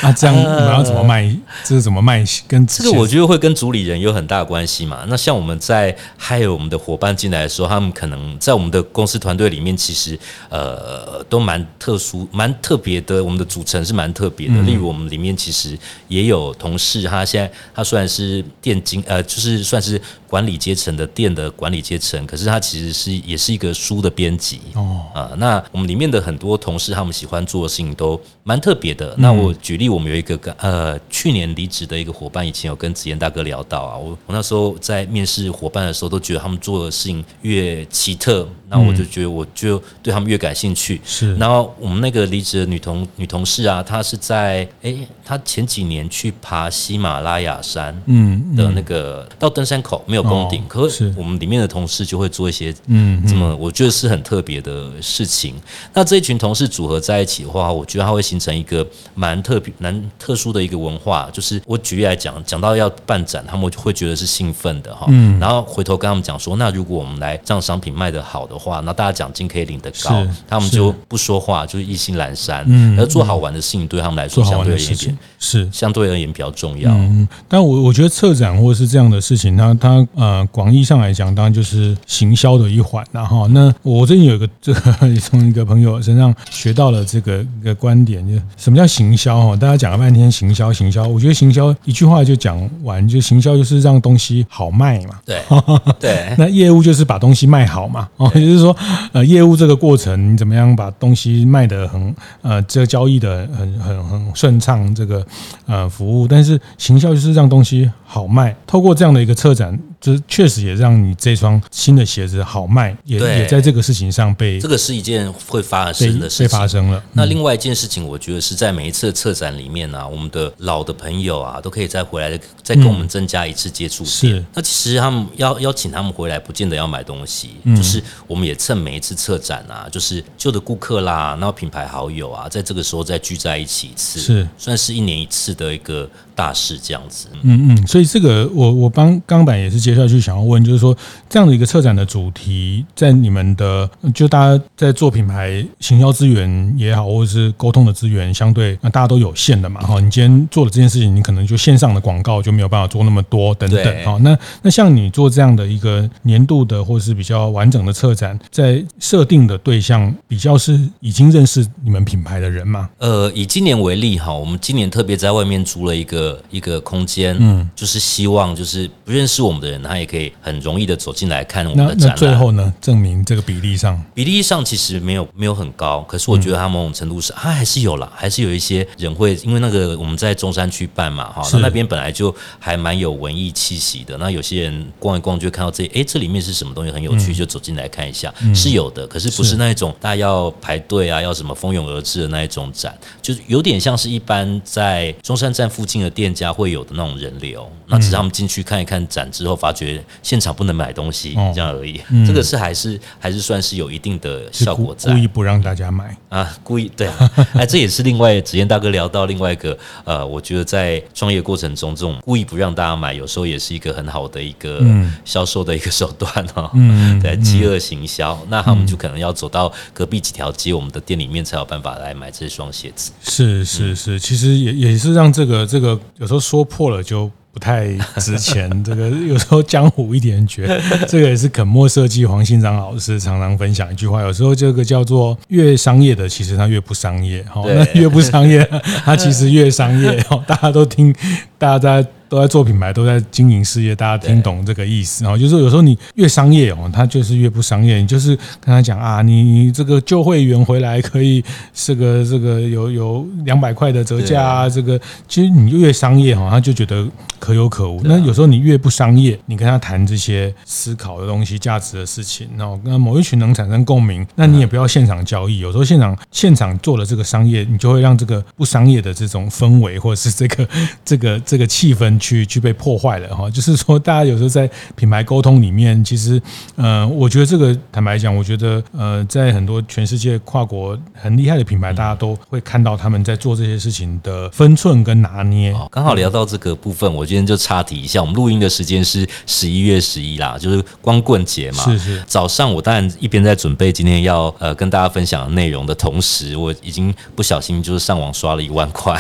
[0.03, 1.23] 啊，这样我们要怎么卖？
[1.23, 2.23] 呃、这是怎么卖？
[2.47, 5.07] 跟这个我觉得会跟主理人有很大关系嘛。
[5.09, 10.19] 那像我们在还有我们的伙伴进来的时候，他们可能在我们的公司团队里面，其实
[10.51, 13.25] 呃都蛮特殊、蛮特别的。
[13.25, 14.61] 我们的组成是蛮特别的。
[14.61, 19.99] 例如，我们里面其实也有同事，他现在他虽然是店经，呃，就是算是
[20.29, 23.06] 管理阶层的店的管理阶层，可是他其实是。
[23.13, 24.61] 也是一个书的编辑。
[24.75, 25.03] 哦。
[25.15, 29.13] 啊，那我们里面的很多同事，他们喜欢做的事情都蛮特别的。
[29.19, 38.49] 那我举例例，我们有一个呃去年离职的一个伙伴，以前有跟子妍大哥聊到啊，我我那时候在面试伙伴的时候，都觉得他们做的事情越奇特。
[38.69, 41.01] 那我就觉得，我就对他们越感兴趣。
[41.05, 55.55] 是，然后我们那个离职的女同女同事啊，她是在哎，她前几年去爬喜马拉雅山，嗯，的那个到登山口没有攻顶，可是我们里面的同事就会做一些嗯，这么我觉得是很特别的事情。
[55.95, 61.29] 那这一群同事组合在一起的话，我觉得他会形成一个蛮特别、蛮特殊的一个文化。
[61.33, 65.07] 就是我举例来讲，讲到要办展，他们会觉得是兴奋的哈。
[65.09, 68.57] 嗯，然后回头跟他们讲说，那如果我们来这样商品卖得好的。
[68.57, 72.65] 话，那大家奖金可以领得高，他们就不说话，就是意兴阑珊。
[72.67, 76.91] 嗯，而做好玩的事情对他们来说，相对而言是相对而言比较重要。
[76.91, 83.05] 嗯，但我我觉得策展或者是这样的事情，它它呃广义上来讲，当然就是行销的一环。
[83.13, 84.81] 然后，那我最近有一个这个
[85.21, 89.41] 从一个朋友身上学到了这个一个观点，就什么叫行销？
[89.47, 95.21] 哈，大家讲了半天行销，行销，我觉得行销一句话就讲完，就行销就是让东西好卖嘛。
[95.25, 95.43] 对
[96.01, 98.09] 对，那业务就是把东西卖好嘛。
[98.17, 98.31] 哦。
[98.35, 98.77] 也就是说，
[99.13, 105.27] 呃，业务这个过程，你怎么样把东西卖得很，呃，这个交易的很很很顺畅，这个
[105.67, 109.79] 呃服务，但是行销就是让东西好卖，透过这样的一个策展。
[110.07, 117.03] 这确实也让你这双新的鞋子好卖，也也在这个事情上被这个是一件会发生的事情，被发生了。
[117.13, 124.37] 那另外一件事情，我觉得是在每一次的策展里面呢、啊，我们的老的朋友啊，都可以再回来，再跟我们增加一次接触点。
[124.37, 134.49] 是，那其实他们邀邀请他们回来，不见得要买东西，就是我们也趁每一次策展啊，就是旧的顾客啦，然后品牌好友啊，在这个时候再聚在一起一次，是。
[134.57, 137.29] 算是一年一次的一个大事这样子。
[137.43, 139.87] 嗯嗯，所以这个我我帮钢板也是。
[139.87, 140.97] 接下去想要问，就是说
[141.29, 149.81] 这样的一个策展的主题，在你们的就大家在做品牌行销资源也好，或者是沟通的资源，相对那大家都有限的嘛。
[149.83, 154.05] 哈，你今天做的这件事情，你可能就线上的广告就没有办法做那么多等等。
[154.05, 162.91] 好，那那像你做这样的一个年度的或者是比较完整的策展，在设定的对象比较是已经认识你们品牌的人吗？
[162.99, 169.83] 呃，以今年为例哈，我们今年特别在外面租了一个一个空间，嗯，就是希望就是不认识我们的人。
[169.83, 172.17] 他也可以很容易的走进来看我们的展览。
[172.17, 184.17] 最后呢，证明这个比例上，比例上其实没有没有很高，可是我觉得他某种程度上，他还是有了，还是有一些人会因为那个我们在中山区办嘛，哈，那那边本来就还蛮有文艺气息的。
[184.19, 189.07] 那有些人逛一逛就看到这，哎，这里面是什么东西很有趣，就走进来看一下，是有的。
[189.07, 197.71] 可是不是那一种大家要排队啊，要什么蜂拥而至的那一种展，就是有点像是一般在中山站附近的店家会有的那种人流。
[197.89, 199.55] 那只是他们进去看一看展之后。
[199.57, 202.01] 发觉现场不能买东西，这样而已。
[202.11, 205.11] 嗯、这个是还是还是算是有一定的效果在。
[205.11, 207.33] 故意不让大家买啊，故意对啊。
[207.57, 214.85] 哎，这也是另外子燕大哥聊到另外一个呃，我觉得在创业过程中，这种故意不让大家买，有时候也是一个很好的一个
[215.25, 216.71] 销售的一个手段哦。
[216.75, 223.11] 嗯， 对，饥饿行销，那他们就可能要走到隔壁几条街，我们的店里面才有办法来买这双鞋子。
[223.23, 227.31] 是是是，其实也也是让这个这个有时候说破了就。
[227.57, 227.87] 不太
[228.19, 238.63] 值钱，这个有时候江湖一点绝， 这个也是肯墨设计黄信章老师常常分享一句话，有时候这个叫做越商业的，其实它越不商业，哦，那越不商业，
[239.03, 241.15] 它其实越商业，大家都听，
[241.57, 242.07] 大家在。
[242.29, 245.37] 都在做品牌，都在经营事业，大家听懂这个意思啊？
[245.37, 247.97] 就是有时候你越商业哦，他就是越不商业。
[247.97, 257.07] 你就是跟他讲啊，你你这个旧会员回来可以这个这个有有两百块的折价啊，这个其实你越商业哈，他就觉得
[257.39, 258.01] 可有可无。
[258.05, 265.59] 那有时候你越不商业，你跟他谈这些思考的东西、价值的事情，然后跟某一群能产生共鸣，那你也不要现场交易。
[265.59, 270.69] 有时候现场现场做了这个商业，你就会让这个不商业的这种氛围或者是这个
[271.05, 272.16] 这个这个气氛。
[272.19, 276.41] 去去被破坏了哈， 就是说，大家有时候在品牌沟通里面，其实，
[276.77, 285.75] 呃，我觉得这个坦白讲，我觉得，呃，在很多全世界跨国很厉害的品牌，大家都会看到他们在做这些事情的分寸跟拿捏。
[285.91, 291.85] 刚好聊到这个部分，我今天就插题一下，我们录音的时间是十一月十一啦，就是光棍节嘛。
[291.85, 292.23] 是是。
[292.27, 299.15] 早上我当然一边在准备今天要呃跟大家分享的内容的同时，我已经不小心就是上网刷了一万块，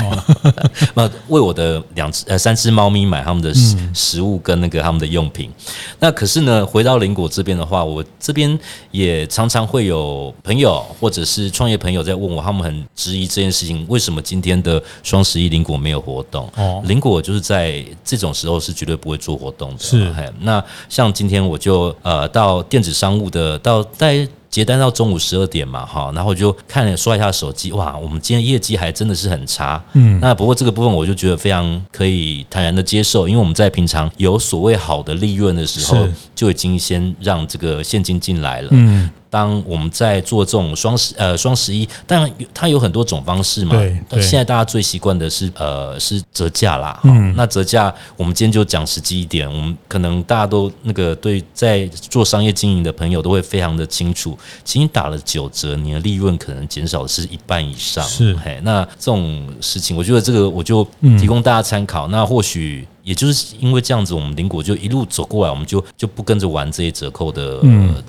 [0.94, 2.85] 那为我的两只呃三只猫。
[2.86, 5.50] 猫咪买他们的食食物跟那个他们的用品，
[5.98, 8.56] 那可是呢，回到林果这边的话，我这边
[8.92, 16.48] 也常常会有朋友或者是创业朋友在问我，他们很质疑这件事情，为什么今天的双十一林果没有活动？
[16.54, 19.78] 哦，林果就是在这种时候是绝对不会做活动的。
[19.80, 24.28] 是，那像今天我就呃到电子商务的到在。
[24.56, 39.10] 结单到中午十二点嘛，哈，然后我就看了刷一下手机，哇，我们今天业绩还真的是很差，嗯，那不过这个部分我就觉得非常可以坦然的接受，因为我们在平常有所谓好的利润的时候，就已经先让这个现金进来了，嗯。
[39.28, 43.74] 当我们在做这种双十呃双十一，当然它有很多种方式嘛。
[44.12, 47.00] 现在大家最习惯的是呃是折价啦。
[47.04, 58.04] 嗯，那折价我们今天就讲实际一点，我们可能大家都那个对在做商业经营的朋友都会非常的清楚，其实你打了九折，你的利润可能减少的是一半以上。
[58.04, 60.86] 是，嘿，那这种事情，我觉得这个我就
[61.18, 62.06] 提供大家参考。
[62.08, 62.86] 嗯、那或许。
[63.06, 67.62] 也就是因为这样子，我们林果就一路走过来，我们就就不跟着玩这些折扣的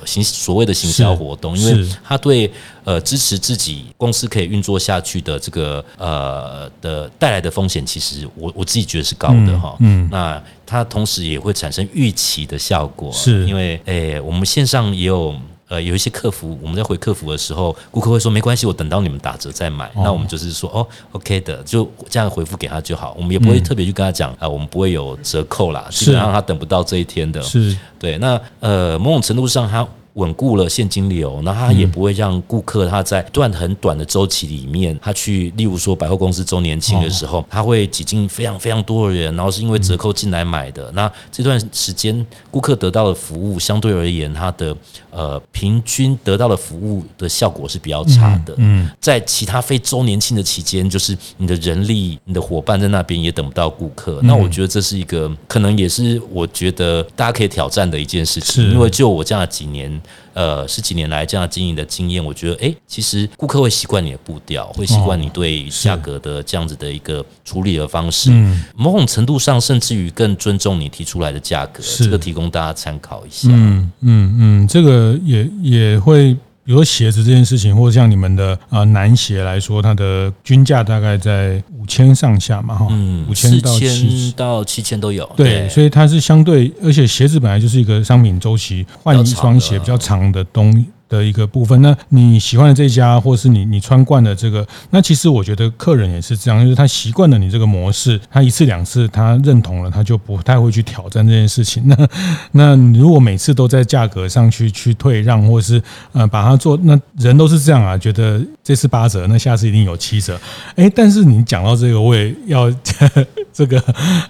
[0.06, 2.52] 行所谓的行销活动，因为他对
[2.84, 9.76] 呃支持自己公司可以运作下去的这个呃的带来的风险，其实我我自己觉得是高的哈。
[9.82, 15.36] 嗯，那它同时也会产生预期的效果，是因为诶我们线上也有。
[15.70, 19.86] 呃，有一些客服，我们在回客服的时候，顾客会说没关系，我等到你们打折再买。
[19.88, 23.14] 哦、那我们就是说，哦，OK 的，就这样回复给他就好。
[23.18, 27.42] 我们也不会特别去跟他讲啊、我们不会有折扣啦，基本上他等不到这一天的。
[27.42, 28.18] 是，对。
[28.18, 29.88] 那呃，某种程度上他。
[30.18, 40.92] 稳固了现金流，那他也不会让顾客他在段很短的周期里面，他去，例如说百货公司周年庆的时候，他会挤进非常非常多的人，然后是因为折扣进来买的。
[40.94, 44.76] 那这段时间顾客得到的服务相对而言，他的
[45.12, 48.56] 呃平均得到的服务的效果是比较差的。
[48.58, 54.20] 嗯，在其他非周年庆的期间，就是你的人力、你的伙伴在那边也等不到顾客。
[54.24, 60.02] 那我觉得这是一个可能也是我觉得大家可以挑战的一件事情，因为就我这样的几年。
[60.34, 73.50] 呃，十几年来这样经营的经验，我觉得，哎、欸，其实顾客会习惯你的步调，会习惯你对价格的这样子的一个处理的方式，嗯，某种程度上，甚至于更尊重你提出来的价格，这个提供大家参考一下。
[73.52, 76.36] 嗯嗯嗯，这个也也会。
[76.68, 85.26] 比如鞋子这件事情，或者像你们的啊男鞋来说，它的均价大概在五千上下嘛，哈，嗯，五千到七到七千都有。
[85.38, 90.86] 对，所以它是相对，而且鞋子本来就是一个商品周期，换一双鞋比较长的东西。
[91.10, 101.88] 的一个部分，那你喜欢的这家，或是你你穿惯的这个，那其实我觉得客人也是这样，就是他习惯了你这个模式，他一次两次他认同了，他就不太会去挑战这件事情。
[101.88, 102.08] 那
[102.52, 110.40] 那如果每次都在价格上去去退让，或是呃把它做，那人都是这样啊，觉得这次八折，那下次一定有七折。
[110.76, 112.72] 哎，但是你讲到这个，我也要
[113.58, 113.82] 这个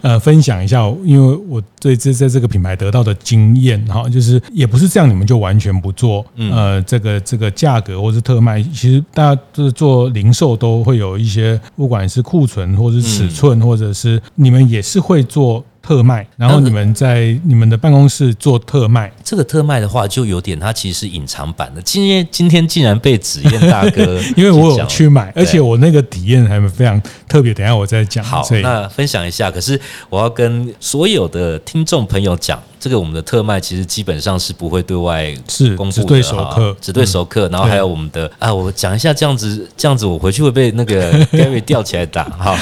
[0.02, 6.68] 呃分享一下，因为我对这在这个品牌得到的经验哈，就是也不是这样，你们就完全不做，呃。
[6.68, 15.63] 呃，这个这个价格或是特卖，其实大家就是做零售都会有一些，不管是库存或者是尺寸，或者是你们也是会做。
[15.88, 19.10] 特卖，然后你们在你们的办公室做特卖。
[19.23, 21.82] 这个特卖的话，就有点它其实是隐藏版的。
[21.82, 27.54] 今天今天竟然被紫燕大哥， 因为我有去买，而且我那个体验还非常特别。
[27.54, 28.21] 等一下我再讲。
[28.21, 29.50] 好，那分享一下。
[29.50, 37.48] 可是我要跟所有的听众朋友讲，这个我们的特卖其实基本上是不会对外是公布的，只对熟客，只对熟客。
[37.48, 42.26] 然后还有我们的啊，我讲一下这样子，这样子我回去会被那个 Gary 吊起来打。
[42.26, 42.58] 哈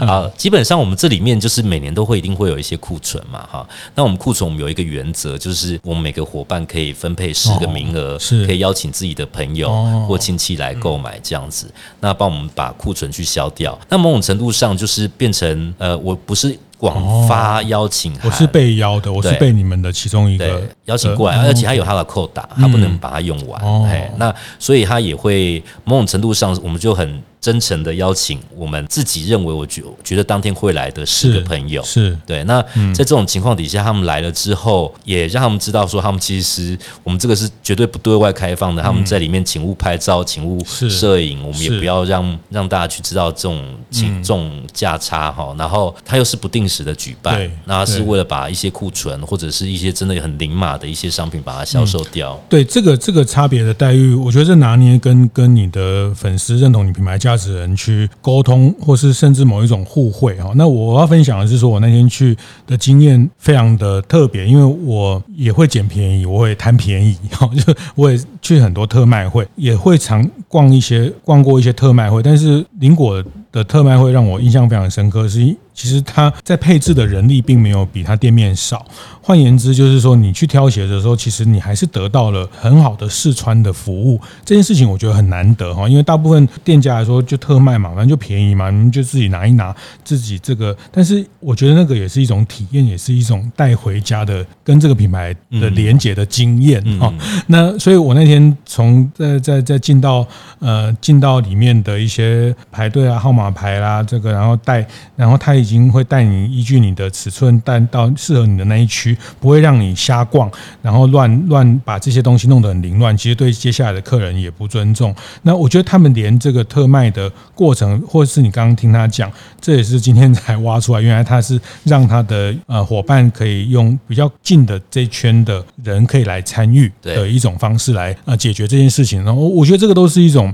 [0.06, 2.62] 啊，基本上我们这里面就是每年都会一定会有。
[2.62, 9.68] 一些库存嘛，哈，那我们库存我们有一个原则，就是我们每个伙伴可以分配十个名额，是可以邀请自己的朋友
[10.06, 11.66] 或亲戚来购买这样子，
[11.98, 13.76] 那帮我们把库存去消掉。
[13.88, 23.84] 那某种程度上就是变成呃，我不是广发邀请函，我是被邀的，我是被你们的其中一个邀请过来，而且他有他的扣打，他不能把它用完。
[23.84, 27.22] 哎，那所以他也会某种程度上，我们就很。
[27.42, 32.44] 真诚的邀请我们自己认为，我觉觉得当天会来的十个朋友，是，是对。
[32.44, 32.62] 那
[32.94, 38.80] 在这种情况底下，他们来了之后，也让他们知道说，他们其实我们这个是绝对不对外开放的。
[38.80, 45.52] 他们在里面请勿拍照，请勿摄影，我们也不要让让大家去知道这种请这种价差哈。
[45.58, 52.40] 然后他又是不定时的举办，那是为了把一些库存或者是一些真的很零码的一些商品把它销售掉。
[52.48, 57.31] 对这个这个差别的待遇，我觉得这拿捏跟跟你的粉丝认同你品牌价。
[57.32, 60.52] 驾驶人去沟通，或是甚至某一种互惠哈。
[60.54, 67.48] 那我要分享的是说，我那天去的经验非常的特别，因为我也会捡便宜，我会贪便宜哈。
[67.56, 78.84] 就我也去很多特卖会，也会常逛一些逛过一些特卖会，但是林果的特卖会让我印象非常深刻，是其实它在配置的人力并没有比它店面少。
[79.24, 84.20] 换言之，就是说你去挑鞋的时候，其实你还是得到了很好的试穿的服务。
[84.44, 90.76] 这件事情我觉得很难得哈，因为大部分店家来说就特卖嘛，反正就便宜嘛，你们就自己拿一拿，自己这个。
[90.90, 97.12] 但是我觉得那个也是一种体验，也是一种带回家的跟这个品牌的连接的经验哈。
[97.46, 100.26] 那所以我那天从在在在进到
[100.58, 109.16] 呃进到里面的一些排队啊、号码牌啦，这个然后带，然后他已经会带你依据你的尺寸带到适合你的那一区。
[109.40, 110.50] 不会让你瞎逛，
[110.82, 113.16] 然后乱乱把这些东西弄得很凌乱。
[113.16, 115.14] 其实对接下来的客人也不尊重。
[115.42, 121.00] 那我觉得他们连这个特卖的过程，或是你刚刚听他讲，这也是今天才挖出来。
[121.00, 129.24] 原来他是让他的呃伙伴可以用比较近的这一圈的人可以来参与的一种方式来呃解决这件事情。
[129.24, 130.52] 然后我觉得这个都是一种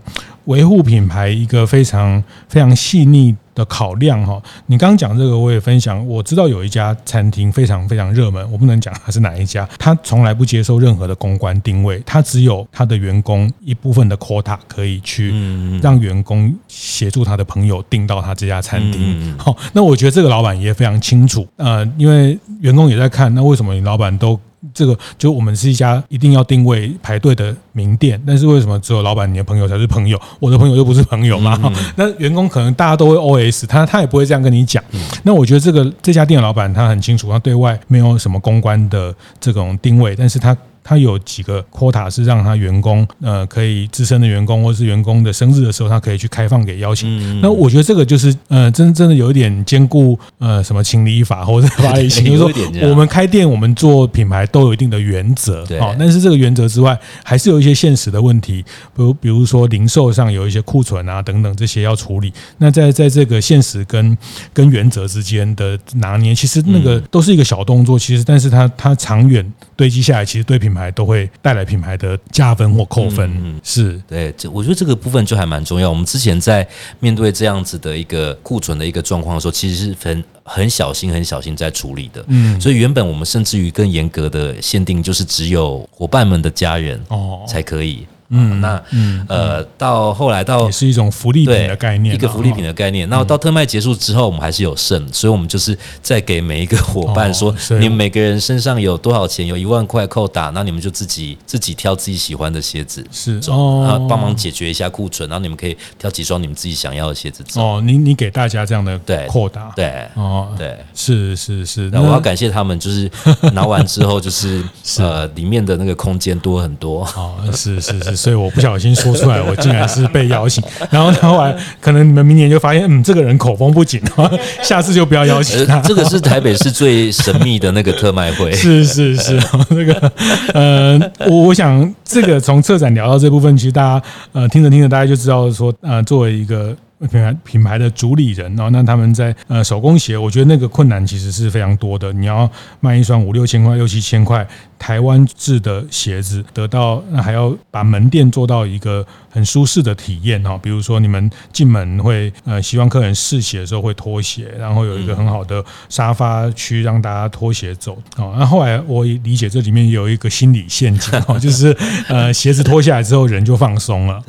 [0.48, 15.34] 维护品牌一个非常非常细腻的考量哈，你刚刚讲这个我也分享，我知道有一家餐厅非常非常热门，我不能讲它是哪一家，它从来不接受任何的公关定位，它只有它的员工一部分的 quota 可以去
[15.82, 19.36] 让员工协助他的朋友订到他这家餐厅。
[19.38, 24.40] 好，那我觉得这个老板也非常清楚，呃，因为员工也在看，那为什么你老板都？
[24.74, 30.20] 这个就我们是一家一定要定位排队的名店，但是为什么只有老板你的朋友才是朋友？
[30.40, 31.58] 我的朋友又不是朋友嘛？
[31.96, 34.82] 那员工可能大家都会 OS，他他也不会这样跟你讲。
[35.22, 40.56] 那我觉得这个这家店的老板他很清楚，他对外没有什么公关的这种定位，但是他。
[40.88, 47.42] 他有几个 quota 是让他员工呃可以资深的员工或是员工的生日的时候，他可以去开放给邀请。
[47.42, 58.64] 那我觉得这个就是呃真真的有一点兼顾呃什么情理法或者法理性，就是说我们开店我们做品牌都有一定的原则，好，但是这个原则之外还是有一些现实的问题，
[58.96, 62.32] 比如比如说零售上有一些库存啊等等这些要处理。
[62.56, 64.16] 那在在这个现实跟
[64.54, 69.44] 跟原则之间的拿捏，其实那个都是一个小动作，其实但是它它长远
[69.76, 70.77] 堆积下来，其实对品牌。
[70.92, 74.32] 都会带来品牌的加分或扣分，嗯、是对。
[74.36, 75.88] 这我觉得这个部分就还蛮重要。
[75.90, 76.66] 我们之前在
[77.00, 82.24] 面对这样子的一个库存的一个状况的时候，其实是很很小心、很小心在处理的。
[82.28, 88.06] 嗯，所以原本我们甚至于更严格的限定，就是只有伙伴们的家人哦才可以。
[88.30, 93.08] 嗯，那嗯呃，到后来到也是一种福利品的概念，一个福利品的概念。
[93.08, 107.42] 那到特卖结束之后，我们还是有剩，所以我们就是再给每一个伙伴说，你们每个人身上有多少钱，有一万块扣打，那你们就自己自己挑自己喜欢的鞋子，是哦，帮忙解决一下库存，然后你们可以挑几双你们自己想要的鞋子。
[107.58, 111.88] 哦，你你给大家这样的对扣打，对哦对，是是是。
[111.90, 113.10] 那我要感谢他们，就是
[113.54, 114.62] 拿完之后，就是
[114.98, 117.04] 呃里面的那个空间多很多。
[117.16, 118.17] 哦，是是是。
[118.18, 124.02] 所以我不小心说出来，我竟然是被邀请， 然后后来可能你们明年就发现，嗯，这个人口风不紧，
[124.62, 125.80] 下次就不要邀请他。
[125.80, 129.40] 这个是台北市最神秘的那个特卖会，是 是是，
[129.70, 130.12] 那个
[130.52, 136.76] 呃，我我想这个从策展聊到这部分，其实大家呃听着听着，大家就知道说，呃，作为一个。
[137.12, 142.12] 品牌品牌的主理人哦，那他们在呃手工鞋，我觉得那个困难其实是非常多的。
[142.12, 142.50] 你要
[142.80, 144.44] 卖一双五六千块、六七千块
[144.78, 150.58] 台湾制的鞋子，得到那还要把门店做到一个很舒适的体验哈。
[150.62, 158.34] 比如说你们进门会呃希望客人试鞋的时候会脱鞋，然后有一个很好的沙发区让大家脱鞋走哦。
[158.38, 161.76] 那后来我理解这里面有一个心理陷阱哦， 就是
[162.08, 164.22] 呃鞋子脱下来之后人就放松了，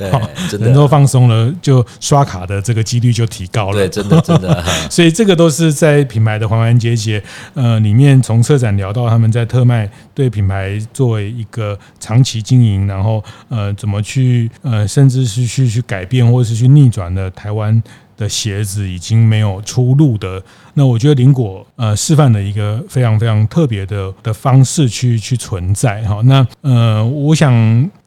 [0.60, 2.60] 人都放松了就刷卡的。
[2.62, 7.24] 这个几率就提高了，对，真的真的， 所以这个都是在品牌的环环节节，
[7.54, 9.89] 呃，里面从策展聊到他们在特卖，
[10.20, 17.82] 对品牌作为一个长期经营，然后呃，怎么去呃，甚至是去去改变或是去逆转的台湾
[18.18, 20.44] 的鞋子已经没有出路的。
[20.80, 26.22] 那我觉得林果呃示范了一个非常非常特别的的方式去去存在哈。
[26.24, 27.52] 那呃，我想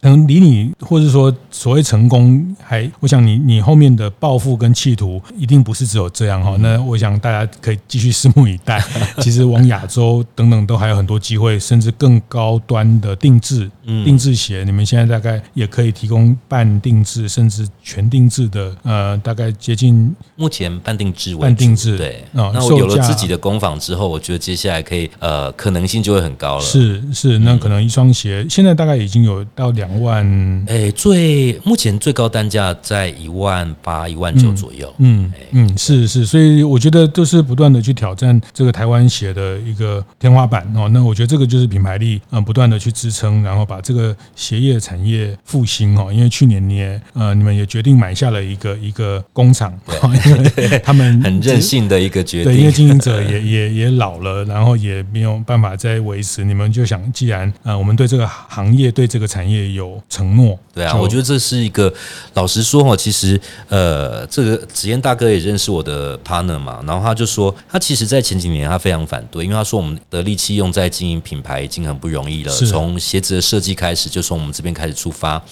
[0.00, 6.56] 可能离你或者说所谓成功还，我想你你后面的抱负跟企图一定不是只有这样哈。
[6.60, 8.82] 那我想大家可以继续拭目以待。
[9.20, 22.61] 其实往亚洲等等都还有很多机会，甚至更高端的定制定制鞋，你们现在大概也可以提供半定制甚至全定制的呃，大概接近目前半定制半定制对啊。
[22.64, 26.62] 我有了自己的工坊之后，我觉得接下来可以呃可能性就会很高了。
[26.62, 34.94] 是是，那可能一双鞋现在大概已经有到两两万，哎、欸，最目前最高单价在一万八、一万九左右。
[34.98, 40.88] 嗯嗯，欸、嗯，是是，所以我觉得都是不断的去挑战这个台湾鞋的一个天花板哦。
[40.88, 46.12] 那我觉得这个就是品牌力，嗯，不断的去支撑，然后把这个鞋业产业复兴哦。
[46.12, 49.76] 因为去年你也呃，你们也决定买下了一个一个工厂，
[50.24, 50.32] 因
[50.68, 56.44] 为他们很任性的一个决定，对，因为经营者 也也也老了，然后也没有办法再维持。
[56.44, 61.92] 你们就想，既然呃，我们对这个行业对这个产业有承诺，对啊，我觉得这是一个
[62.34, 75.42] 老实说哈，其实呃，这个子燕大哥也认识我的 partner 嘛，然后他就说，他其实，在前几年他非常反对，因为他说我们的力气用在经营品牌已经很不容易了，从鞋子的设计开始就从我们这边开始出发，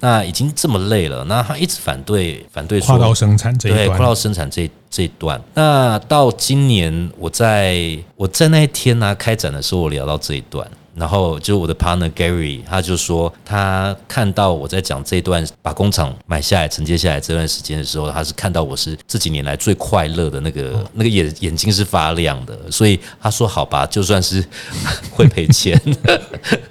[0.00, 5.40] 那已经这么累了，那他一直反对反对跨到生产这一段，对，跨到生产这这一段。
[5.54, 10.68] 那到今年我在我在那一天呢、啊、开展的时候，我聊到这一段。
[10.96, 24.44] 然后就我的 partner Gary，他就说他看到我在讲这段把工厂买下来承接下来这段时间的时候，他是看到我是这几年来最快乐的那个那个眼眼睛是发亮的，所以他说好吧，就算是
[25.14, 25.80] 会赔钱，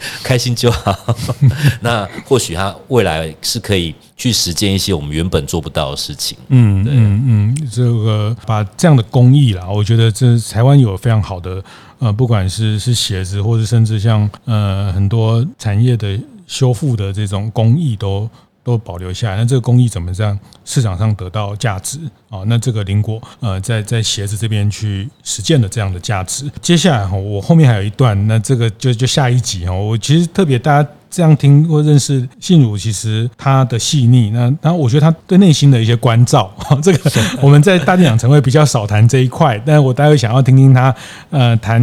[0.24, 1.16] 开心就好。
[1.82, 6.38] 那或许他未来是可以去实践一些我们原本做不到的事情。
[6.50, 11.64] 嗯嗯嗯，这个把这样的工艺啦，我觉得这台湾有非常好的。
[12.00, 18.30] 呃，不管是是鞋子，或者甚至像呃很多产业的修复的这种工艺，都
[18.70, 19.38] 都保留下来。
[19.38, 22.00] 那这个工艺怎么在市场上得到价值
[22.30, 22.44] 啊？
[22.48, 26.50] 那这个林果呃在在鞋子这边去实践的这样的价值。
[26.62, 29.74] 接下来哈，我后面还有一段，那这个就就下一集哈。
[29.74, 30.90] 我其实特别大家。
[31.12, 36.48] 这样听或认识信如，其实他的细腻，那然后我觉得他对内心的一些关照，
[36.84, 37.12] 这个
[37.42, 40.96] 我们在大店养成会比较少谈这一块，但是我待会想要听听他，
[41.32, 41.82] 呃，谈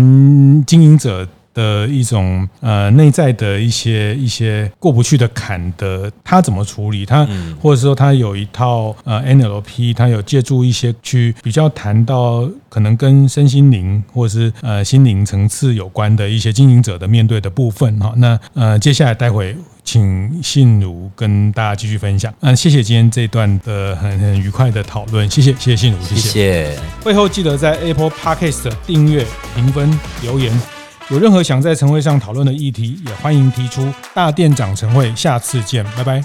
[0.64, 1.26] 经营者。
[1.57, 7.07] 的一种呃内在的一些一些过不去的坎的，他怎么处理？
[7.07, 7.26] 他
[7.61, 18.12] 或者说他有一套呃 NLP，他有借助一些去比较谈到可能跟身心灵或者是呃心灵层次有关的一些经营者的面对的部分哈。
[18.16, 22.34] 那呃接下来待会请信如跟大家继续分享。
[22.40, 26.78] 嗯，谢谢今天这段的很很愉快的讨论，谢谢谢谢信如，谢谢。
[27.02, 30.76] 会后记得在 Apple Podcast 订阅、评分、留言。
[31.11, 33.92] 有任何想在晨会上讨论的议题，也欢迎提出。
[34.12, 36.24] 大店长晨会，下次见，拜拜。